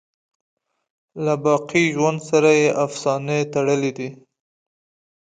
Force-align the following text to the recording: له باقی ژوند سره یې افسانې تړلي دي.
له 1.23 1.33
باقی 1.45 1.85
ژوند 1.95 2.19
سره 2.29 2.49
یې 2.59 2.67
افسانې 2.85 3.39
تړلي 3.53 3.91
دي. 3.97 4.09